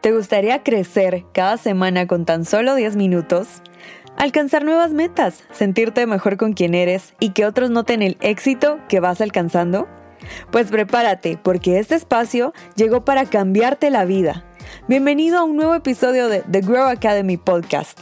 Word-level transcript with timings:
¿Te 0.00 0.12
gustaría 0.12 0.62
crecer 0.62 1.24
cada 1.34 1.56
semana 1.56 2.06
con 2.06 2.24
tan 2.24 2.44
solo 2.44 2.76
10 2.76 2.94
minutos? 2.94 3.62
Alcanzar 4.16 4.64
nuevas 4.64 4.92
metas, 4.92 5.42
sentirte 5.50 6.06
mejor 6.06 6.36
con 6.36 6.52
quien 6.52 6.74
eres 6.74 7.14
y 7.18 7.30
que 7.30 7.44
otros 7.44 7.70
noten 7.70 8.02
el 8.02 8.16
éxito 8.20 8.78
que 8.88 9.00
vas 9.00 9.20
alcanzando? 9.20 9.88
Pues 10.52 10.70
prepárate, 10.70 11.36
porque 11.42 11.80
este 11.80 11.96
espacio 11.96 12.52
llegó 12.76 13.04
para 13.04 13.26
cambiarte 13.26 13.90
la 13.90 14.04
vida. 14.04 14.44
Bienvenido 14.86 15.38
a 15.38 15.42
un 15.42 15.56
nuevo 15.56 15.74
episodio 15.74 16.28
de 16.28 16.44
The 16.48 16.60
Grow 16.60 16.86
Academy 16.86 17.36
Podcast. 17.36 17.98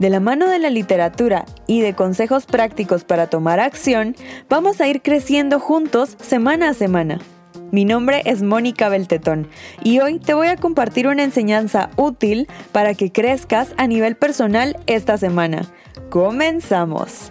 De 0.00 0.10
la 0.10 0.18
mano 0.18 0.48
de 0.48 0.58
la 0.58 0.70
literatura 0.70 1.44
y 1.68 1.80
de 1.80 1.94
consejos 1.94 2.46
prácticos 2.46 3.04
para 3.04 3.28
tomar 3.28 3.60
acción, 3.60 4.16
vamos 4.48 4.80
a 4.80 4.88
ir 4.88 5.00
creciendo 5.00 5.60
juntos 5.60 6.16
semana 6.20 6.70
a 6.70 6.74
semana. 6.74 7.20
Mi 7.76 7.84
nombre 7.84 8.22
es 8.24 8.42
Mónica 8.42 8.88
Beltetón 8.88 9.48
y 9.84 10.00
hoy 10.00 10.18
te 10.18 10.32
voy 10.32 10.46
a 10.46 10.56
compartir 10.56 11.08
una 11.08 11.24
enseñanza 11.24 11.90
útil 11.96 12.48
para 12.72 12.94
que 12.94 13.12
crezcas 13.12 13.74
a 13.76 13.86
nivel 13.86 14.16
personal 14.16 14.78
esta 14.86 15.18
semana. 15.18 15.60
¡Comenzamos! 16.08 17.30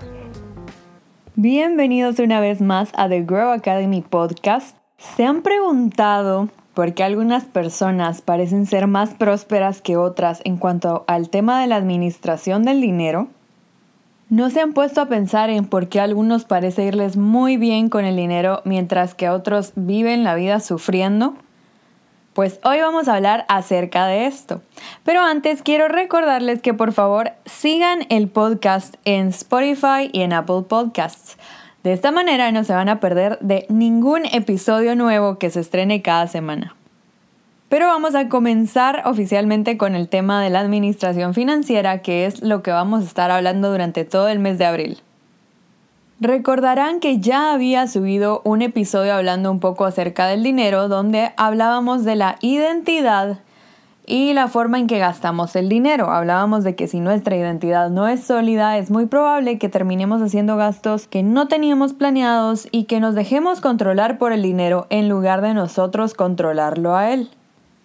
Bienvenidos 1.33 2.19
una 2.19 2.41
vez 2.41 2.61
más 2.61 2.91
a 2.95 3.09
The 3.09 3.23
Grow 3.23 3.53
Academy 3.53 4.03
Podcast. 4.03 4.77
¿Se 4.99 5.25
han 5.25 5.41
preguntado 5.41 6.49
por 6.75 6.93
qué 6.93 7.03
algunas 7.03 7.45
personas 7.45 8.21
parecen 8.21 8.67
ser 8.67 8.85
más 8.85 9.15
prósperas 9.15 9.81
que 9.81 9.97
otras 9.97 10.41
en 10.45 10.57
cuanto 10.57 11.05
al 11.07 11.31
tema 11.31 11.59
de 11.59 11.65
la 11.65 11.77
administración 11.77 12.61
del 12.61 12.81
dinero? 12.81 13.29
¿No 14.29 14.49
se 14.49 14.59
han 14.59 14.73
puesto 14.73 15.01
a 15.01 15.05
pensar 15.05 15.51
en 15.51 15.65
por 15.65 15.87
qué 15.87 15.99
a 15.99 16.03
algunos 16.03 16.45
parece 16.45 16.83
irles 16.83 17.15
muy 17.15 17.57
bien 17.57 17.89
con 17.89 18.05
el 18.05 18.15
dinero 18.15 18.63
mientras 18.65 19.13
que 19.13 19.27
a 19.27 19.33
otros 19.33 19.73
viven 19.75 20.23
la 20.23 20.33
vida 20.33 20.59
sufriendo? 20.59 21.35
Pues 22.33 22.59
hoy 22.63 22.81
vamos 22.81 23.07
a 23.07 23.15
hablar 23.15 23.45
acerca 23.49 24.07
de 24.07 24.25
esto. 24.25 24.63
Pero 25.03 25.21
antes 25.21 25.61
quiero 25.61 25.89
recordarles 25.89 26.59
que 26.59 26.73
por 26.73 26.91
favor 26.91 27.33
sigan 27.45 27.99
el 28.09 28.27
podcast 28.27 28.95
en 29.05 29.27
Spotify 29.27 30.09
y 30.11 30.21
en 30.21 30.33
Apple 30.33 30.63
Podcasts. 30.67 31.37
De 31.83 31.93
esta 31.93 32.11
manera 32.11 32.51
no 32.51 32.63
se 32.63 32.73
van 32.73 32.89
a 32.89 32.99
perder 32.99 33.37
de 33.41 33.67
ningún 33.69 34.25
episodio 34.25 34.95
nuevo 34.95 35.37
que 35.37 35.51
se 35.51 35.59
estrene 35.59 36.01
cada 36.01 36.25
semana. 36.25 36.75
Pero 37.67 37.87
vamos 37.87 38.13
a 38.13 38.29
comenzar 38.29 39.01
oficialmente 39.05 39.77
con 39.77 39.95
el 39.95 40.07
tema 40.07 40.41
de 40.41 40.51
la 40.51 40.59
administración 40.59 41.33
financiera, 41.33 42.03
que 42.03 42.25
es 42.25 42.43
lo 42.43 42.61
que 42.61 42.71
vamos 42.71 43.03
a 43.03 43.07
estar 43.07 43.31
hablando 43.31 43.71
durante 43.71 44.05
todo 44.05 44.27
el 44.27 44.39
mes 44.39 44.57
de 44.59 44.65
abril. 44.65 45.01
Recordarán 46.19 46.99
que 46.99 47.19
ya 47.19 47.51
había 47.51 47.87
subido 47.87 48.41
un 48.45 48.61
episodio 48.61 49.15
hablando 49.15 49.51
un 49.51 49.59
poco 49.59 49.83
acerca 49.83 50.27
del 50.27 50.43
dinero, 50.43 50.87
donde 50.87 51.33
hablábamos 51.37 52.05
de 52.05 52.15
la 52.15 52.37
identidad 52.39 53.39
y 54.05 54.33
la 54.33 54.47
forma 54.47 54.77
en 54.77 54.87
que 54.87 54.99
gastamos 54.99 55.55
el 55.55 55.67
dinero. 55.67 56.11
Hablábamos 56.11 56.63
de 56.63 56.75
que 56.75 56.87
si 56.87 56.99
nuestra 56.99 57.35
identidad 57.35 57.89
no 57.89 58.07
es 58.07 58.23
sólida, 58.23 58.77
es 58.77 58.91
muy 58.91 59.07
probable 59.07 59.57
que 59.57 59.69
terminemos 59.69 60.21
haciendo 60.21 60.55
gastos 60.55 61.07
que 61.07 61.23
no 61.23 61.47
teníamos 61.47 61.93
planeados 61.93 62.67
y 62.71 62.83
que 62.83 62.99
nos 62.99 63.15
dejemos 63.15 63.59
controlar 63.59 64.17
por 64.17 64.31
el 64.31 64.43
dinero 64.43 64.85
en 64.91 65.09
lugar 65.09 65.41
de 65.41 65.55
nosotros 65.55 66.13
controlarlo 66.13 66.95
a 66.95 67.11
él. 67.11 67.29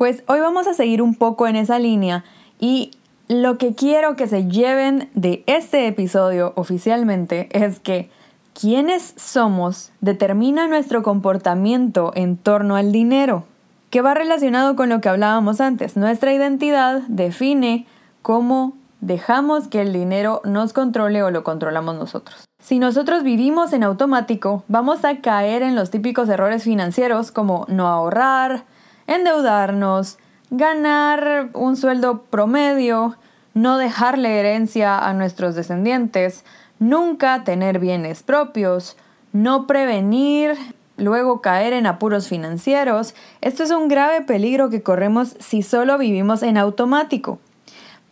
Pues 0.01 0.25
hoy 0.29 0.41
vamos 0.41 0.67
a 0.67 0.73
seguir 0.73 1.03
un 1.03 1.15
poco 1.15 1.47
en 1.47 1.57
esa 1.57 1.79
línea 1.79 2.25
y 2.59 2.93
lo 3.29 3.59
que 3.59 3.75
quiero 3.75 4.17
que 4.17 4.29
se 4.29 4.47
lleven 4.47 5.11
de 5.13 5.45
este 5.45 5.87
episodio 5.87 6.55
oficialmente 6.57 7.51
es 7.53 7.81
que 7.81 8.11
quiénes 8.59 9.13
somos 9.19 9.93
determina 10.01 10.69
nuestro 10.69 11.03
comportamiento 11.03 12.13
en 12.15 12.39
torno 12.39 12.77
al 12.77 12.93
dinero, 12.93 13.45
que 13.91 14.01
va 14.01 14.15
relacionado 14.15 14.75
con 14.75 14.89
lo 14.89 15.03
que 15.03 15.11
hablábamos 15.11 15.61
antes. 15.61 15.99
Nuestra 15.99 16.33
identidad 16.33 17.03
define 17.09 17.87
cómo 18.23 18.73
dejamos 19.03 19.69
que 19.69 19.83
el 19.83 19.93
dinero 19.93 20.41
nos 20.47 20.73
controle 20.73 21.23
o 21.23 21.31
lo 21.31 21.45
controlamos 21.45 21.97
nosotros. 21.97 22.49
Si 22.59 22.79
nosotros 22.79 23.23
vivimos 23.23 23.75
en 23.75 23.83
automático, 23.83 24.65
vamos 24.67 25.05
a 25.05 25.21
caer 25.21 25.61
en 25.61 25.75
los 25.75 25.91
típicos 25.91 26.27
errores 26.31 26.63
financieros 26.63 27.33
como 27.33 27.67
no 27.69 27.87
ahorrar, 27.87 28.65
endeudarnos, 29.11 30.19
ganar 30.51 31.51
un 31.53 31.77
sueldo 31.77 32.23
promedio, 32.23 33.17
no 33.55 33.77
dejarle 33.77 34.39
herencia 34.39 34.99
a 34.99 35.13
nuestros 35.15 35.57
descendientes, 35.57 36.45
nunca 36.79 37.43
tener 37.43 37.81
bienes 37.81 38.23
propios, 38.23 38.97
no 39.33 39.67
prevenir, 39.67 40.57
luego 40.97 41.41
caer 41.41 41.73
en 41.73 41.87
apuros 41.87 42.29
financieros. 42.29 43.17
Esto 43.41 43.65
es 43.65 43.73
un 43.73 43.89
grave 43.89 44.21
peligro 44.21 44.71
que 44.71 44.83
corremos 44.83 45.35
si 45.41 45.63
solo 45.63 45.99
vivimos 45.99 46.45
en 46.45 46.57
automático. 46.57 47.41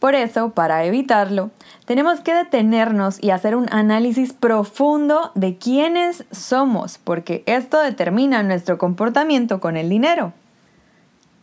Por 0.00 0.16
eso, 0.16 0.50
para 0.50 0.84
evitarlo, 0.84 1.50
tenemos 1.84 2.20
que 2.20 2.34
detenernos 2.34 3.22
y 3.22 3.31
hacer 3.31 3.54
un 3.54 3.66
análisis 3.72 4.32
profundo 4.32 5.31
de 5.37 5.58
quiénes 5.58 6.25
somos, 6.32 6.98
porque 6.98 7.44
esto 7.47 7.81
determina 7.81 8.42
nuestro 8.42 8.78
comportamiento 8.78 9.60
con 9.60 9.76
el 9.76 9.88
dinero. 9.88 10.32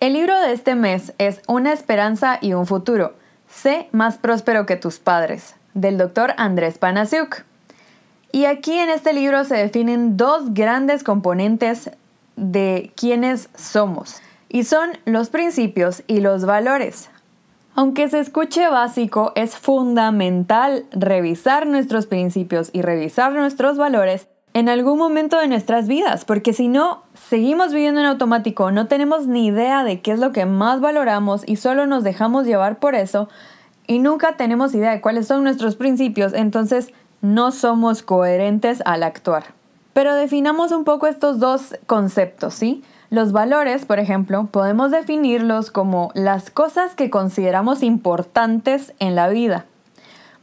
El 0.02 0.12
libro 0.12 0.38
de 0.42 0.52
este 0.52 0.76
mes 0.76 1.14
es 1.20 1.42
Una 1.48 1.72
esperanza 1.72 2.38
y 2.42 2.52
un 2.52 2.68
futuro. 2.68 3.14
Sé 3.48 3.88
más 3.94 4.18
próspero 4.18 4.66
que 4.66 4.76
tus 4.76 5.00
padres, 5.00 5.56
del 5.74 5.98
doctor 5.98 6.34
Andrés 6.36 6.78
Panasiuk. 6.78 7.44
Y 8.34 8.44
aquí 8.44 8.74
en 8.74 8.90
este 8.90 9.14
libro 9.14 9.46
se 9.46 9.56
definen 9.56 10.18
dos 10.18 10.54
grandes 10.54 11.02
componentes 11.02 11.92
de 12.36 12.92
quiénes 12.98 13.50
somos, 13.56 14.22
y 14.50 14.66
son 14.66 14.90
los 15.06 15.30
principios 15.30 16.04
y 16.08 16.20
los 16.20 16.46
valores. 16.46 17.10
Aunque 17.74 18.10
se 18.10 18.20
escuche 18.20 18.68
básico, 18.68 19.32
es 19.36 19.56
fundamental 19.56 20.86
revisar 20.92 21.68
nuestros 21.68 22.06
principios 22.06 22.70
y 22.74 22.82
revisar 22.82 23.32
nuestros 23.32 23.78
valores 23.78 24.28
en 24.56 24.70
algún 24.70 24.98
momento 24.98 25.38
de 25.38 25.50
nuestras 25.50 25.86
vidas, 25.86 26.24
porque 26.24 26.54
si 26.54 26.70
no, 26.70 27.04
seguimos 27.14 27.74
viviendo 27.74 28.00
en 28.00 28.06
automático, 28.06 28.72
no 28.72 28.88
tenemos 28.88 29.28
ni 29.28 29.48
idea 29.48 29.84
de 29.84 30.00
qué 30.00 30.14
es 30.14 30.20
lo 30.20 30.32
que 30.32 30.46
más 30.46 30.80
valoramos 30.80 31.44
y 31.46 31.58
solo 31.58 31.88
nos 31.88 32.06
dejamos 32.06 32.46
llevar 32.46 32.80
por 32.80 32.96
eso 32.96 33.28
y 33.86 34.00
nunca 34.00 34.38
tenemos 34.38 34.74
idea 34.74 34.92
de 34.92 35.02
cuáles 35.02 35.28
son 35.28 35.44
nuestros 35.44 35.76
principios, 35.76 36.32
entonces 36.34 36.94
no 37.20 37.52
somos 37.52 38.02
coherentes 38.02 38.82
al 38.86 39.04
actuar. 39.04 39.44
Pero 39.92 40.16
definamos 40.16 40.72
un 40.72 40.86
poco 40.86 41.08
estos 41.08 41.40
dos 41.40 41.76
conceptos, 41.86 42.54
¿sí? 42.54 42.82
Los 43.10 43.34
valores, 43.34 43.84
por 43.84 44.00
ejemplo, 44.00 44.48
podemos 44.50 44.90
definirlos 44.90 45.70
como 45.70 46.12
las 46.14 46.50
cosas 46.50 46.96
que 46.96 47.10
consideramos 47.10 47.84
importantes 47.84 48.94
en 49.00 49.16
la 49.16 49.28
vida 49.28 49.66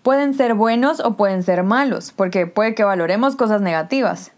pueden 0.03 0.35
ser 0.35 0.55
buenos 0.55 1.01
o 1.01 1.15
pueden 1.15 1.43
ser 1.43 1.63
malos, 1.63 2.13
porque 2.15 2.47
puede 2.47 2.75
que 2.75 2.85
valoremos 2.85 3.37
cosas 3.37 3.61
negativas. 3.61 4.33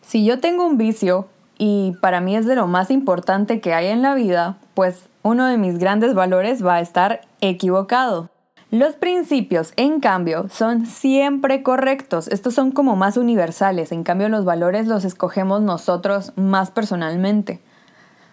Si 0.00 0.24
yo 0.24 0.40
tengo 0.40 0.66
un 0.66 0.78
vicio 0.78 1.28
y 1.58 1.96
para 2.00 2.20
mí 2.20 2.36
es 2.36 2.46
de 2.46 2.56
lo 2.56 2.66
más 2.66 2.90
importante 2.90 3.60
que 3.60 3.74
hay 3.74 3.88
en 3.88 4.02
la 4.02 4.14
vida, 4.14 4.58
pues 4.74 5.08
uno 5.22 5.46
de 5.46 5.58
mis 5.58 5.78
grandes 5.78 6.14
valores 6.14 6.64
va 6.64 6.76
a 6.76 6.80
estar 6.80 7.20
equivocado. 7.40 8.30
Los 8.70 8.94
principios, 8.94 9.74
en 9.76 10.00
cambio, 10.00 10.48
son 10.48 10.86
siempre 10.86 11.62
correctos. 11.62 12.26
Estos 12.28 12.54
son 12.54 12.72
como 12.72 12.96
más 12.96 13.18
universales. 13.18 13.92
En 13.92 14.02
cambio, 14.02 14.30
los 14.30 14.46
valores 14.46 14.86
los 14.86 15.04
escogemos 15.04 15.60
nosotros 15.60 16.32
más 16.36 16.70
personalmente. 16.70 17.60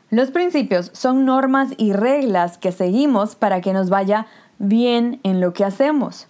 Los 0.09 0.31
principios 0.31 0.91
son 0.94 1.25
normas 1.25 1.72
y 1.75 1.91
reglas 1.91 2.57
que 2.57 2.72
seguimos 2.72 3.36
para 3.36 3.59
que 3.59 3.74
nos 3.74 3.90
vaya 3.90 4.28
bien 4.59 5.19
en 5.24 5.41
lo 5.41 5.51
que 5.51 5.66
hacemos. 5.66 6.30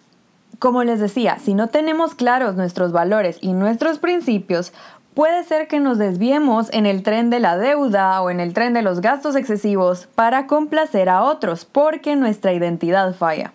Como 0.60 0.84
les 0.84 1.00
decía, 1.00 1.40
si 1.40 1.54
no 1.54 1.68
tenemos 1.68 2.16
claros 2.16 2.56
nuestros 2.56 2.92
valores 2.92 3.38
y 3.40 3.54
nuestros 3.54 3.98
principios, 3.98 4.74
puede 5.14 5.46
ser 5.46 5.70
que 5.70 5.80
nos 5.80 5.98
desviemos 5.98 6.68
en 6.74 6.86
el 6.86 7.02
tren 7.02 7.30
de 7.30 7.40
la 7.40 7.58
deuda 7.58 8.22
o 8.22 8.30
en 8.30 8.42
el 8.42 8.54
tren 8.54 8.74
de 8.74 8.82
los 8.82 9.00
gastos 9.00 9.38
excesivos 9.38 10.10
para 10.16 10.48
complacer 10.48 11.08
a 11.08 11.24
otros 11.24 11.64
porque 11.64 12.18
nuestra 12.18 12.52
identidad 12.52 13.16
falla. 13.16 13.54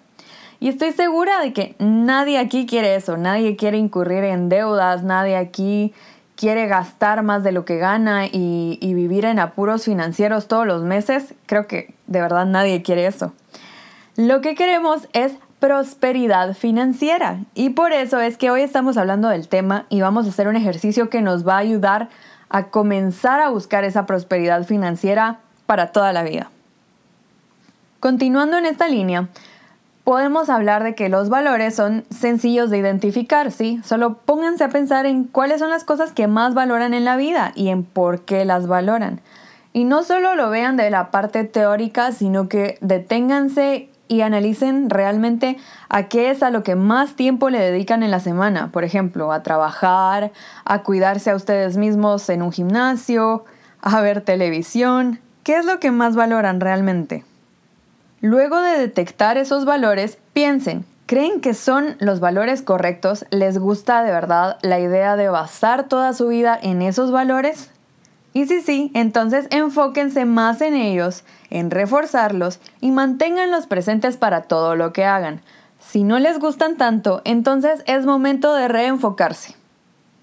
Y 0.61 0.69
estoy 0.69 0.93
segura 0.93 1.43
de 1.43 1.53
que 1.53 1.77
nadie 1.79 2.39
aquí 2.39 2.65
quiere 2.65 2.95
eso, 2.95 3.19
nadie 3.19 3.55
quiere 3.57 3.77
incurrir 3.77 4.25
en 4.25 4.49
deudas, 4.49 5.03
nadie 5.03 5.37
aquí 5.37 5.93
quiere 6.37 6.67
gastar 6.69 7.23
más 7.23 7.45
de 7.45 7.53
lo 7.53 7.67
que 7.67 7.77
gana 7.77 8.25
y, 8.27 8.79
y 8.81 8.95
vivir 8.95 9.27
en 9.27 9.41
apuros 9.41 9.85
financieros 9.85 10.49
todos 10.49 10.67
los 10.67 10.83
meses. 10.85 11.35
Creo 11.45 11.67
que 11.67 11.95
de 12.07 12.23
verdad 12.23 12.47
nadie 12.47 12.81
quiere 12.81 13.07
eso. 13.07 13.35
Lo 14.17 14.41
que 14.41 14.55
queremos 14.55 15.07
es 15.13 15.37
prosperidad 15.65 16.53
financiera. 16.53 17.39
Y 17.55 17.71
por 17.71 17.95
eso 17.95 18.21
es 18.21 18.37
que 18.37 18.51
hoy 18.51 18.61
estamos 18.61 18.99
hablando 18.99 19.31
del 19.31 19.49
tema 19.49 19.87
y 19.89 20.03
vamos 20.03 20.27
a 20.27 20.29
hacer 20.29 20.47
un 20.47 20.57
ejercicio 20.57 21.09
que 21.09 21.23
nos 21.23 21.49
va 21.49 21.55
a 21.55 21.61
ayudar 21.61 22.11
a 22.51 22.65
comenzar 22.65 23.41
a 23.41 23.49
buscar 23.49 23.83
esa 23.83 24.05
prosperidad 24.05 24.65
financiera 24.65 25.39
para 25.65 25.91
toda 25.91 26.13
la 26.13 26.23
vida. 26.23 26.51
Continuando 27.99 28.59
en 28.59 28.67
esta 28.67 28.89
línea, 28.89 29.29
podemos 30.05 30.51
hablar 30.51 30.85
de 30.85 30.95
que 30.95 31.09
los 31.09 31.31
valores 31.31 31.75
son 31.75 32.05
sencillos 32.11 32.69
de 32.69 32.77
identificar, 32.77 33.51
¿sí? 33.51 33.81
Solo 33.85 34.19
pónganse 34.19 34.65
a 34.65 34.69
pensar 34.69 35.07
en 35.07 35.25
cuáles 35.25 35.61
son 35.61 35.71
las 35.71 35.85
cosas 35.85 36.13
que 36.13 36.27
más 36.27 36.53
valoran 36.53 36.93
en 36.93 37.07
la 37.07 37.17
vida 37.17 37.53
y 37.55 37.71
en 37.71 37.85
por 37.85 38.27
qué 38.27 38.45
las 38.45 38.67
valoran. 38.67 39.23
Y 39.73 39.85
no 39.85 40.03
solo 40.03 40.35
lo 40.35 40.51
vean 40.51 40.77
de 40.77 40.91
la 40.91 41.11
parte 41.11 41.45
teórica, 41.45 42.13
sino 42.13 42.51
que 42.51 42.77
deténganse 42.83 43.89
y 44.09 44.21
analicen 44.21 44.91
realmente 44.91 45.57
a 45.89 46.05
qué 46.05 46.31
es 46.31 46.43
a 46.43 46.51
lo 46.51 46.63
que 46.63 46.75
más 46.75 47.15
tiempo 47.15 47.51
le 47.51 47.59
dedican 47.59 48.03
en 48.03 48.11
la 48.11 48.21
semana. 48.21 48.71
Por 48.71 48.85
ejemplo, 48.85 49.33
a 49.33 49.43
trabajar, 49.43 50.33
a 50.65 50.83
cuidarse 50.83 51.31
a 51.31 51.37
ustedes 51.37 51.77
mismos 51.77 52.29
en 52.29 52.43
un 52.43 52.53
gimnasio, 52.53 53.45
a 53.81 54.01
ver 54.01 54.21
televisión. 54.21 55.21
¿Qué 55.43 55.57
es 55.57 55.65
lo 55.65 55.79
que 55.81 55.91
más 55.91 56.17
valoran 56.17 56.61
realmente? 56.61 57.25
Luego 58.21 58.61
de 58.61 58.79
detectar 58.79 59.37
esos 59.37 59.67
valores, 59.67 60.17
piensen, 60.33 60.87
¿creen 61.05 61.43
que 61.43 61.53
son 61.53 61.97
los 61.99 62.21
valores 62.21 62.63
correctos? 62.63 63.27
¿Les 63.31 63.59
gusta 63.59 64.03
de 64.03 64.11
verdad 64.11 64.57
la 64.63 64.81
idea 64.81 65.17
de 65.17 65.29
basar 65.29 65.89
toda 65.89 66.15
su 66.15 66.29
vida 66.29 66.59
en 66.63 66.81
esos 66.81 67.11
valores? 67.11 67.71
Y 68.35 68.47
si 68.47 68.61
sí, 68.61 68.91
entonces 68.95 69.47
enfóquense 69.51 70.25
más 70.25 70.61
en 70.61 70.75
ellos, 70.75 71.23
en 71.51 71.71
reforzarlos 71.71 72.59
y 72.81 72.91
manténganlos 72.91 73.69
presentes 73.69 74.17
para 74.17 74.43
todo 74.43 74.75
lo 74.75 74.93
que 74.93 75.05
hagan. 75.05 75.41
Si 75.79 76.03
no 76.03 76.19
les 76.19 76.41
gustan 76.41 76.77
tanto, 76.77 77.23
entonces 77.25 77.85
es 77.87 78.05
momento 78.05 78.53
de 78.53 78.67
reenfocarse. 78.67 79.55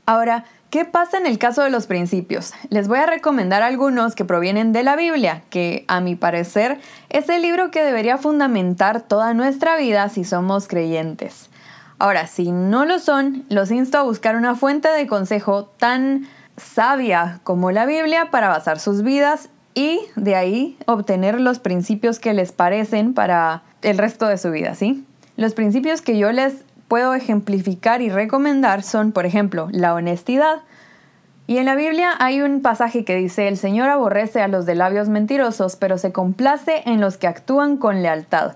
Ahora, 0.06 0.44
¿qué 0.70 0.84
pasa 0.84 1.18
en 1.18 1.26
el 1.26 1.38
caso 1.38 1.64
de 1.64 1.70
los 1.70 1.88
principios? 1.88 2.54
Les 2.70 2.90
voy 2.90 2.98
a 2.98 3.06
recomendar 3.06 3.64
algunos 3.64 4.14
que 4.14 4.26
provienen 4.26 4.74
de 4.74 4.84
la 4.84 4.98
Biblia, 4.98 5.44
que 5.50 5.86
a 5.88 6.02
mi 6.02 6.16
parecer 6.16 6.82
es 7.08 7.30
el 7.30 7.42
libro 7.42 7.72
que 7.72 7.82
debería 7.82 8.18
fundamentar 8.18 9.02
toda 9.02 9.34
nuestra 9.34 9.78
vida 9.78 10.10
si 10.10 10.26
somos 10.26 10.68
creyentes. 10.68 11.50
Ahora, 11.98 12.28
si 12.28 12.52
no 12.52 12.84
lo 12.84 13.00
son, 13.00 13.46
los 13.48 13.72
insto 13.72 14.00
a 14.00 14.04
buscar 14.04 14.36
una 14.36 14.56
fuente 14.56 14.90
de 14.90 15.08
consejo 15.08 15.66
tan 15.78 16.28
sabia 16.58 17.40
como 17.44 17.72
la 17.72 17.86
Biblia 17.86 18.30
para 18.32 18.50
basar 18.50 18.80
sus 18.80 19.04
vidas 19.04 19.50
y 19.74 20.00
de 20.16 20.36
ahí 20.36 20.78
obtener 20.86 21.40
los 21.40 21.60
principios 21.60 22.20
que 22.20 22.34
les 22.34 22.52
parecen 22.52 23.14
para 23.14 23.64
el 23.82 23.98
resto 23.98 24.28
de 24.28 24.38
su 24.38 24.52
vida, 24.52 24.76
¿sí? 24.76 25.06
Los 25.38 25.54
principios 25.54 26.02
que 26.02 26.18
yo 26.18 26.32
les 26.32 26.66
puedo 26.88 27.14
ejemplificar 27.14 28.02
y 28.02 28.10
recomendar 28.10 28.84
son, 28.84 29.12
por 29.12 29.26
ejemplo, 29.26 29.70
la 29.72 29.94
honestidad. 29.94 30.58
Y 31.48 31.58
en 31.58 31.66
la 31.66 31.76
Biblia 31.76 32.12
hay 32.20 32.42
un 32.42 32.62
pasaje 32.62 33.06
que 33.06 33.16
dice, 33.16 33.48
el 33.48 33.58
Señor 33.58 33.90
aborrece 33.90 34.42
a 34.42 34.48
los 34.48 34.66
de 34.66 34.76
labios 34.76 35.10
mentirosos, 35.10 35.76
pero 35.78 35.98
se 35.98 36.12
complace 36.12 36.84
en 36.86 37.02
los 37.02 37.18
que 37.18 37.28
actúan 37.28 37.78
con 37.78 38.02
lealtad. 38.02 38.56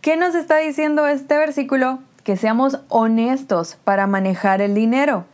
¿Qué 0.00 0.16
nos 0.16 0.34
está 0.34 0.56
diciendo 0.56 1.06
este 1.06 1.36
versículo? 1.36 2.00
Que 2.22 2.36
seamos 2.36 2.80
honestos 2.88 3.76
para 3.84 4.06
manejar 4.06 4.60
el 4.60 4.74
dinero. 4.74 5.24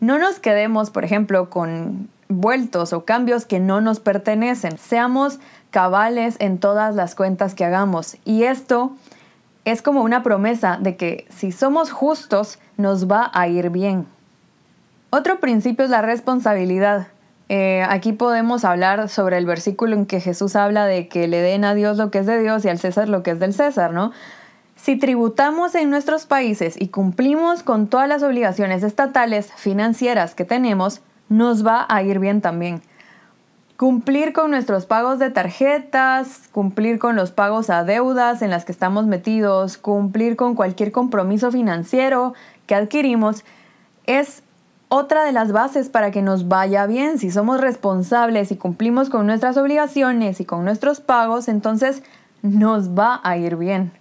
No 0.00 0.18
nos 0.18 0.38
quedemos, 0.38 0.90
por 0.90 1.04
ejemplo, 1.04 1.50
con 1.50 2.08
vueltos 2.28 2.92
o 2.92 3.04
cambios 3.04 3.46
que 3.46 3.60
no 3.60 3.80
nos 3.80 4.00
pertenecen. 4.00 4.78
Seamos 4.78 5.38
cabales 5.70 6.36
en 6.38 6.58
todas 6.58 6.94
las 6.94 7.14
cuentas 7.14 7.54
que 7.54 7.64
hagamos. 7.64 8.16
Y 8.24 8.44
esto 8.44 8.92
es 9.64 9.82
como 9.82 10.02
una 10.02 10.22
promesa 10.22 10.78
de 10.80 10.96
que 10.96 11.26
si 11.28 11.52
somos 11.52 11.90
justos, 11.90 12.58
nos 12.76 13.10
va 13.10 13.30
a 13.34 13.48
ir 13.48 13.70
bien. 13.70 14.06
Otro 15.10 15.40
principio 15.40 15.84
es 15.84 15.90
la 15.90 16.02
responsabilidad. 16.02 17.08
Eh, 17.48 17.84
aquí 17.88 18.12
podemos 18.12 18.64
hablar 18.64 19.08
sobre 19.08 19.38
el 19.38 19.46
versículo 19.46 19.94
en 19.94 20.06
que 20.06 20.20
Jesús 20.20 20.56
habla 20.56 20.86
de 20.86 21.08
que 21.08 21.28
le 21.28 21.40
den 21.40 21.64
a 21.64 21.74
Dios 21.74 21.96
lo 21.96 22.10
que 22.10 22.18
es 22.18 22.26
de 22.26 22.40
Dios 22.40 22.64
y 22.64 22.68
al 22.68 22.78
César 22.78 23.08
lo 23.08 23.22
que 23.22 23.30
es 23.30 23.38
del 23.38 23.54
César, 23.54 23.92
¿no? 23.92 24.12
Si 24.76 24.96
tributamos 24.96 25.74
en 25.74 25.90
nuestros 25.90 26.26
países 26.26 26.76
y 26.78 26.88
cumplimos 26.88 27.62
con 27.62 27.88
todas 27.88 28.08
las 28.08 28.22
obligaciones 28.22 28.82
estatales 28.82 29.50
financieras 29.56 30.34
que 30.34 30.44
tenemos, 30.44 31.00
nos 31.28 31.66
va 31.66 31.86
a 31.88 32.02
ir 32.02 32.18
bien 32.18 32.40
también. 32.40 32.82
Cumplir 33.78 34.32
con 34.32 34.50
nuestros 34.50 34.86
pagos 34.86 35.18
de 35.18 35.30
tarjetas, 35.30 36.48
cumplir 36.52 36.98
con 36.98 37.16
los 37.16 37.30
pagos 37.30 37.68
a 37.68 37.84
deudas 37.84 38.42
en 38.42 38.50
las 38.50 38.64
que 38.64 38.72
estamos 38.72 39.06
metidos, 39.06 39.76
cumplir 39.76 40.36
con 40.36 40.54
cualquier 40.54 40.92
compromiso 40.92 41.50
financiero 41.50 42.34
que 42.66 42.74
adquirimos, 42.74 43.44
es 44.06 44.42
otra 44.88 45.24
de 45.24 45.32
las 45.32 45.52
bases 45.52 45.88
para 45.88 46.10
que 46.10 46.22
nos 46.22 46.48
vaya 46.48 46.86
bien. 46.86 47.18
Si 47.18 47.30
somos 47.30 47.60
responsables 47.60 48.52
y 48.52 48.56
cumplimos 48.56 49.10
con 49.10 49.26
nuestras 49.26 49.56
obligaciones 49.56 50.40
y 50.40 50.44
con 50.44 50.64
nuestros 50.64 51.00
pagos, 51.00 51.48
entonces 51.48 52.02
nos 52.42 52.90
va 52.90 53.20
a 53.24 53.36
ir 53.36 53.56
bien. 53.56 53.92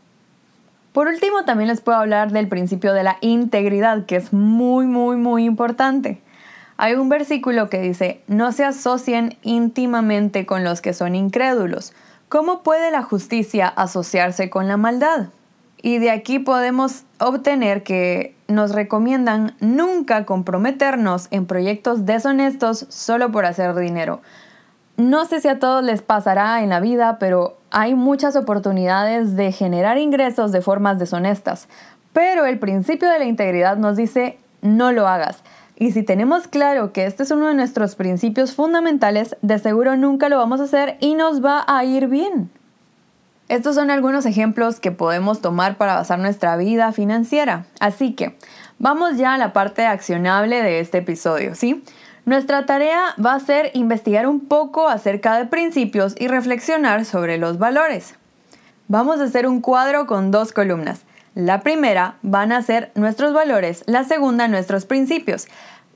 Por 0.95 1.09
último, 1.09 1.43
también 1.43 1.67
les 1.67 1.81
puedo 1.81 1.97
hablar 1.97 2.31
del 2.31 2.47
principio 2.47 2.93
de 2.93 3.03
la 3.03 3.17
integridad, 3.19 4.05
que 4.05 4.15
es 4.15 4.31
muy, 4.31 4.85
muy, 4.85 5.17
muy 5.17 5.43
importante. 5.43 6.21
Hay 6.77 6.93
un 6.93 7.09
versículo 7.09 7.69
que 7.69 7.81
dice, 7.81 8.21
no 8.27 8.53
se 8.53 8.63
asocien 8.63 9.37
íntimamente 9.41 10.45
con 10.45 10.63
los 10.63 10.79
que 10.79 10.93
son 10.93 11.13
incrédulos. 11.13 11.91
¿Cómo 12.29 12.63
puede 12.63 12.91
la 12.91 13.03
justicia 13.03 13.67
asociarse 13.67 14.49
con 14.49 14.69
la 14.69 14.77
maldad? 14.77 15.31
Y 15.81 15.97
de 15.97 16.11
aquí 16.11 16.39
podemos 16.39 17.03
obtener 17.19 17.83
que 17.83 18.33
nos 18.47 18.71
recomiendan 18.71 19.53
nunca 19.59 20.25
comprometernos 20.25 21.27
en 21.31 21.45
proyectos 21.45 22.05
deshonestos 22.05 22.85
solo 22.87 23.33
por 23.33 23.45
hacer 23.45 23.75
dinero. 23.75 24.21
No 24.95 25.25
sé 25.25 25.41
si 25.41 25.49
a 25.49 25.59
todos 25.59 25.83
les 25.83 26.01
pasará 26.01 26.63
en 26.63 26.69
la 26.69 26.79
vida, 26.79 27.17
pero 27.19 27.57
hay 27.77 27.93
muchas 27.93 28.37
oportunidades 28.37 29.35
de 29.35 29.51
generar 29.51 29.97
ingresos 29.97 30.53
de 30.53 30.61
formas 30.61 30.97
deshonestas. 30.97 31.67
Pero 32.13 32.45
el 32.45 32.57
principio 32.57 33.09
de 33.09 33.19
la 33.19 33.25
integridad 33.25 33.75
nos 33.75 33.97
dice 33.97 34.37
no 34.61 34.93
lo 34.93 35.09
hagas. 35.09 35.43
Y 35.75 35.91
si 35.91 36.01
tenemos 36.01 36.47
claro 36.47 36.93
que 36.93 37.05
este 37.05 37.23
es 37.23 37.31
uno 37.31 37.49
de 37.49 37.53
nuestros 37.53 37.95
principios 37.95 38.55
fundamentales, 38.55 39.35
de 39.41 39.59
seguro 39.59 39.97
nunca 39.97 40.29
lo 40.29 40.37
vamos 40.37 40.61
a 40.61 40.63
hacer 40.63 40.95
y 41.01 41.15
nos 41.15 41.43
va 41.43 41.65
a 41.67 41.83
ir 41.83 42.07
bien. 42.07 42.49
Estos 43.49 43.75
son 43.75 43.91
algunos 43.91 44.25
ejemplos 44.25 44.79
que 44.79 44.93
podemos 44.93 45.41
tomar 45.41 45.75
para 45.75 45.95
basar 45.95 46.17
nuestra 46.17 46.55
vida 46.55 46.93
financiera. 46.93 47.65
Así 47.81 48.13
que 48.13 48.37
vamos 48.79 49.17
ya 49.17 49.33
a 49.33 49.37
la 49.37 49.51
parte 49.51 49.85
accionable 49.85 50.63
de 50.63 50.79
este 50.79 50.99
episodio, 50.99 51.55
¿sí? 51.55 51.83
Nuestra 52.25 52.65
tarea 52.65 53.13
va 53.23 53.35
a 53.35 53.39
ser 53.39 53.69
investigar 53.75 54.25
un 54.25 54.39
poco 54.39 54.87
acerca 54.87 55.37
de 55.37 55.45
principios 55.45 56.15
y 56.17 56.27
reflexionar 56.27 57.05
sobre 57.05 57.37
los 57.37 57.59
valores. 57.59 58.15
Vamos 58.87 59.19
a 59.19 59.25
hacer 59.25 59.47
un 59.47 59.61
cuadro 59.61 60.07
con 60.07 60.31
dos 60.31 60.51
columnas. 60.51 61.01
La 61.35 61.61
primera 61.61 62.15
van 62.23 62.51
a 62.51 62.63
ser 62.63 62.91
nuestros 62.95 63.31
valores, 63.31 63.83
la 63.85 64.05
segunda 64.05 64.47
nuestros 64.47 64.85
principios. 64.85 65.47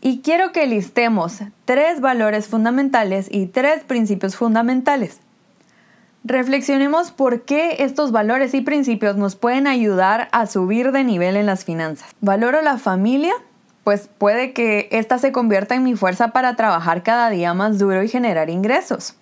Y 0.01 0.21
quiero 0.21 0.51
que 0.51 0.67
listemos 0.67 1.39
tres 1.65 1.99
valores 1.99 2.47
fundamentales 2.47 3.27
y 3.31 3.47
tres 3.47 3.83
principios 3.83 4.35
fundamentales. 4.35 5.21
Reflexionemos 6.23 7.09
por 7.09 7.41
qué 7.41 7.77
estos 7.79 8.11
valores 8.11 8.53
y 8.53 8.61
principios 8.61 9.15
nos 9.15 9.35
pueden 9.35 9.65
ayudar 9.65 10.29
a 10.31 10.45
subir 10.45 10.91
de 10.91 11.03
nivel 11.03 11.37
en 11.37 11.47
las 11.47 11.65
finanzas. 11.65 12.09
Valoro 12.21 12.61
la 12.61 12.77
familia 12.77 13.33
pues 13.89 14.07
puede 14.19 14.53
que 14.53 14.87
esta 14.91 15.17
se 15.17 15.31
convierta 15.31 15.73
en 15.73 15.81
mi 15.81 15.95
fuerza 15.95 16.27
para 16.27 16.55
trabajar 16.55 17.01
cada 17.01 17.31
día 17.31 17.55
más 17.55 17.79
duro 17.79 18.03
y 18.03 18.07
generar 18.07 18.51
ingresos. 18.51 19.15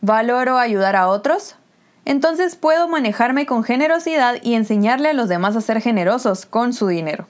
¿Valoro 0.00 0.56
ayudar 0.56 0.96
a 0.96 1.08
otros? 1.08 1.56
Entonces 2.06 2.56
puedo 2.56 2.88
manejarme 2.88 3.44
con 3.44 3.64
generosidad 3.64 4.36
y 4.42 4.54
enseñarle 4.54 5.10
a 5.10 5.12
los 5.12 5.28
demás 5.28 5.56
a 5.56 5.60
ser 5.60 5.82
generosos 5.82 6.46
con 6.46 6.72
su 6.72 6.86
dinero. 6.86 7.26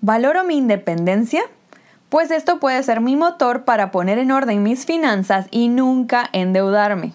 ¿Valoro 0.00 0.42
mi 0.42 0.56
independencia? 0.56 1.42
Pues 2.08 2.30
esto 2.30 2.60
puede 2.60 2.82
ser 2.82 3.02
mi 3.02 3.14
motor 3.14 3.66
para 3.66 3.90
poner 3.90 4.18
en 4.18 4.30
orden 4.30 4.62
mis 4.62 4.86
finanzas 4.86 5.48
y 5.50 5.68
nunca 5.68 6.30
endeudarme. 6.32 7.12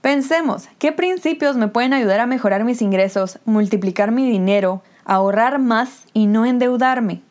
Pensemos, 0.00 0.68
¿qué 0.80 0.90
principios 0.90 1.54
me 1.54 1.68
pueden 1.68 1.92
ayudar 1.92 2.18
a 2.18 2.26
mejorar 2.26 2.64
mis 2.64 2.82
ingresos, 2.82 3.38
multiplicar 3.44 4.10
mi 4.10 4.28
dinero, 4.28 4.82
ahorrar 5.04 5.60
más 5.60 6.06
y 6.12 6.26
no 6.26 6.44
endeudarme? 6.44 7.22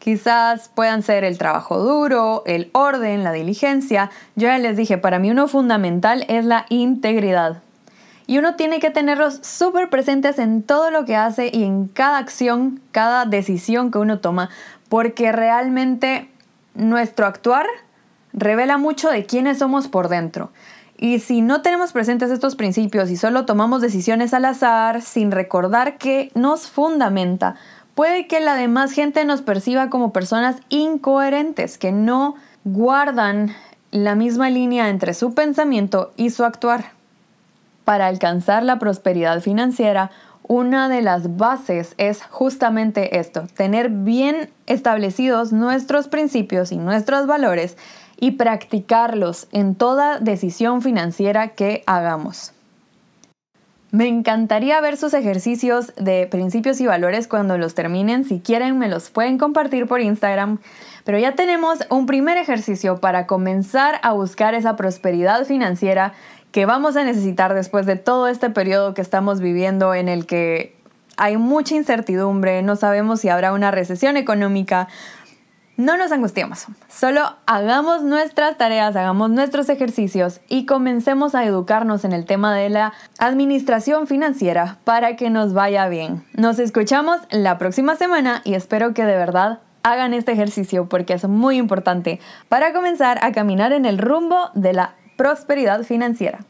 Quizás 0.00 0.70
puedan 0.70 1.02
ser 1.02 1.24
el 1.24 1.36
trabajo 1.36 1.78
duro, 1.78 2.42
el 2.46 2.70
orden, 2.72 3.22
la 3.22 3.32
diligencia. 3.32 4.10
Yo 4.34 4.48
ya 4.48 4.56
les 4.56 4.78
dije, 4.78 4.96
para 4.96 5.18
mí 5.18 5.30
uno 5.30 5.46
fundamental 5.46 6.24
es 6.28 6.46
la 6.46 6.64
integridad. 6.70 7.62
Y 8.26 8.38
uno 8.38 8.54
tiene 8.54 8.80
que 8.80 8.88
tenerlos 8.88 9.40
súper 9.42 9.90
presentes 9.90 10.38
en 10.38 10.62
todo 10.62 10.90
lo 10.90 11.04
que 11.04 11.16
hace 11.16 11.50
y 11.52 11.64
en 11.64 11.86
cada 11.86 12.16
acción, 12.16 12.80
cada 12.92 13.26
decisión 13.26 13.90
que 13.90 13.98
uno 13.98 14.20
toma, 14.20 14.48
porque 14.88 15.32
realmente 15.32 16.30
nuestro 16.74 17.26
actuar 17.26 17.66
revela 18.32 18.78
mucho 18.78 19.10
de 19.10 19.26
quiénes 19.26 19.58
somos 19.58 19.86
por 19.86 20.08
dentro. 20.08 20.50
Y 20.96 21.18
si 21.18 21.42
no 21.42 21.60
tenemos 21.60 21.92
presentes 21.92 22.30
estos 22.30 22.56
principios 22.56 23.10
y 23.10 23.16
solo 23.16 23.44
tomamos 23.44 23.82
decisiones 23.82 24.32
al 24.32 24.44
azar, 24.46 25.02
sin 25.02 25.30
recordar 25.30 25.98
que 25.98 26.30
nos 26.34 26.68
fundamenta, 26.68 27.56
puede 27.94 28.26
que 28.26 28.40
la 28.40 28.54
demás 28.54 28.92
gente 28.92 29.24
nos 29.24 29.42
perciba 29.42 29.90
como 29.90 30.12
personas 30.12 30.56
incoherentes, 30.68 31.78
que 31.78 31.92
no 31.92 32.34
guardan 32.64 33.54
la 33.90 34.14
misma 34.14 34.50
línea 34.50 34.88
entre 34.88 35.14
su 35.14 35.34
pensamiento 35.34 36.12
y 36.16 36.30
su 36.30 36.44
actuar. 36.44 36.92
Para 37.84 38.06
alcanzar 38.06 38.62
la 38.62 38.78
prosperidad 38.78 39.40
financiera, 39.40 40.10
una 40.42 40.88
de 40.88 41.02
las 41.02 41.36
bases 41.36 41.94
es 41.96 42.22
justamente 42.24 43.18
esto, 43.18 43.46
tener 43.54 43.88
bien 43.88 44.50
establecidos 44.66 45.52
nuestros 45.52 46.08
principios 46.08 46.72
y 46.72 46.76
nuestros 46.76 47.26
valores 47.26 47.76
y 48.18 48.32
practicarlos 48.32 49.46
en 49.52 49.74
toda 49.74 50.18
decisión 50.18 50.82
financiera 50.82 51.48
que 51.48 51.82
hagamos. 51.86 52.52
Me 53.92 54.06
encantaría 54.06 54.80
ver 54.80 54.96
sus 54.96 55.14
ejercicios 55.14 55.92
de 55.96 56.28
principios 56.30 56.80
y 56.80 56.86
valores 56.86 57.26
cuando 57.26 57.58
los 57.58 57.74
terminen. 57.74 58.24
Si 58.24 58.38
quieren, 58.38 58.78
me 58.78 58.88
los 58.88 59.10
pueden 59.10 59.36
compartir 59.36 59.88
por 59.88 60.00
Instagram. 60.00 60.58
Pero 61.04 61.18
ya 61.18 61.34
tenemos 61.34 61.80
un 61.90 62.06
primer 62.06 62.38
ejercicio 62.38 62.98
para 62.98 63.26
comenzar 63.26 63.98
a 64.02 64.12
buscar 64.12 64.54
esa 64.54 64.76
prosperidad 64.76 65.44
financiera 65.44 66.12
que 66.52 66.66
vamos 66.66 66.96
a 66.96 67.04
necesitar 67.04 67.54
después 67.54 67.84
de 67.84 67.96
todo 67.96 68.28
este 68.28 68.50
periodo 68.50 68.94
que 68.94 69.02
estamos 69.02 69.40
viviendo 69.40 69.92
en 69.94 70.08
el 70.08 70.26
que 70.26 70.76
hay 71.16 71.36
mucha 71.36 71.74
incertidumbre, 71.74 72.62
no 72.62 72.76
sabemos 72.76 73.20
si 73.20 73.28
habrá 73.28 73.52
una 73.52 73.70
recesión 73.70 74.16
económica. 74.16 74.88
No 75.80 75.96
nos 75.96 76.12
angustiemos, 76.12 76.66
solo 76.90 77.22
hagamos 77.46 78.02
nuestras 78.02 78.58
tareas, 78.58 78.94
hagamos 78.96 79.30
nuestros 79.30 79.70
ejercicios 79.70 80.42
y 80.46 80.66
comencemos 80.66 81.34
a 81.34 81.46
educarnos 81.46 82.04
en 82.04 82.12
el 82.12 82.26
tema 82.26 82.54
de 82.54 82.68
la 82.68 82.92
administración 83.18 84.06
financiera 84.06 84.76
para 84.84 85.16
que 85.16 85.30
nos 85.30 85.54
vaya 85.54 85.88
bien. 85.88 86.22
Nos 86.34 86.58
escuchamos 86.58 87.20
la 87.30 87.56
próxima 87.56 87.96
semana 87.96 88.42
y 88.44 88.52
espero 88.52 88.92
que 88.92 89.06
de 89.06 89.16
verdad 89.16 89.60
hagan 89.82 90.12
este 90.12 90.32
ejercicio 90.32 90.86
porque 90.86 91.14
es 91.14 91.26
muy 91.26 91.56
importante 91.56 92.20
para 92.50 92.74
comenzar 92.74 93.18
a 93.24 93.32
caminar 93.32 93.72
en 93.72 93.86
el 93.86 93.96
rumbo 93.96 94.50
de 94.52 94.74
la 94.74 94.96
prosperidad 95.16 95.84
financiera. 95.84 96.40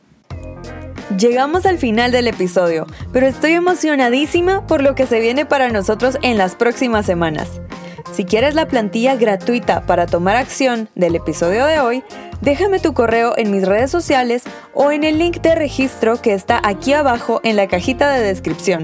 Llegamos 1.17 1.67
al 1.67 1.79
final 1.79 2.11
del 2.11 2.27
episodio, 2.27 2.85
pero 3.13 3.29
estoy 3.29 3.53
emocionadísima 3.53 4.67
por 4.67 4.83
lo 4.83 4.97
que 4.97 5.07
se 5.07 5.21
viene 5.21 5.47
para 5.47 5.69
nosotros 5.69 6.19
en 6.23 6.37
las 6.37 6.57
próximas 6.57 7.07
semanas. 7.07 7.61
Si 8.13 8.25
quieres 8.25 8.55
la 8.55 8.67
plantilla 8.67 9.15
gratuita 9.15 9.87
para 9.87 10.07
tomar 10.07 10.37
acción 10.37 10.89
del 10.95 11.15
episodio 11.15 11.65
de 11.67 11.79
hoy, 11.79 12.03
déjame 12.41 12.81
tu 12.81 12.93
correo 12.93 13.35
en 13.37 13.51
mis 13.51 13.67
redes 13.67 13.91
sociales 13.91 14.43
o 14.75 14.91
en 14.91 15.05
el 15.05 15.19
link 15.19 15.41
de 15.41 15.55
registro 15.55 16.21
que 16.21 16.35
está 16.35 16.61
aquí 16.65 16.93
abajo 16.93 17.41
en 17.45 17.57
la 17.57 17.69
cajita 17.69 18.13
de 18.13 18.23
descripción. 18.23 18.83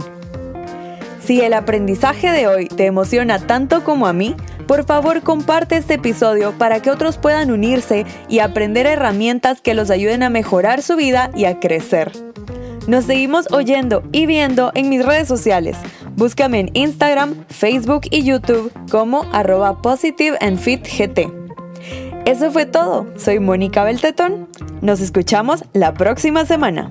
Si 1.24 1.40
el 1.40 1.54
aprendizaje 1.54 2.30
de 2.30 2.46
hoy 2.46 2.68
te 2.68 2.86
emociona 2.86 3.40
tanto 3.40 3.82
como 3.82 4.06
a 4.06 4.12
mí, 4.12 4.36
por 4.68 4.84
favor 4.84 5.22
comparte 5.22 5.76
este 5.76 5.94
episodio 5.94 6.52
para 6.56 6.80
que 6.80 6.90
otros 6.90 7.18
puedan 7.18 7.50
unirse 7.50 8.06
y 8.28 8.38
aprender 8.38 8.86
herramientas 8.86 9.60
que 9.60 9.74
los 9.74 9.90
ayuden 9.90 10.22
a 10.22 10.30
mejorar 10.30 10.82
su 10.82 10.94
vida 10.94 11.30
y 11.34 11.46
a 11.46 11.58
crecer. 11.58 12.12
Nos 12.86 13.06
seguimos 13.06 13.50
oyendo 13.52 14.04
y 14.12 14.26
viendo 14.26 14.70
en 14.76 14.88
mis 14.88 15.04
redes 15.04 15.26
sociales. 15.26 15.76
Búscame 16.16 16.60
en 16.60 16.70
Instagram, 16.72 17.44
Facebook 17.48 18.02
y 18.10 18.24
YouTube 18.24 18.72
como 18.90 19.24
arroba 19.32 19.82
positive 19.82 20.38
GT. 20.40 21.30
Eso 22.24 22.50
fue 22.50 22.64
todo. 22.64 23.06
Soy 23.16 23.38
Mónica 23.38 23.84
Beltetón. 23.84 24.48
Nos 24.80 25.00
escuchamos 25.00 25.64
la 25.74 25.92
próxima 25.92 26.46
semana. 26.46 26.90